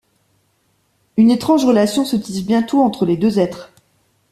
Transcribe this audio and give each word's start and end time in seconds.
Une 1.15 1.29
étrange 1.29 1.63
relation 1.63 2.05
se 2.05 2.15
tisse 2.15 2.43
bientôt 2.43 2.81
entre 2.81 3.05
les 3.05 3.17
deux 3.17 3.37
êtres. 3.37 3.71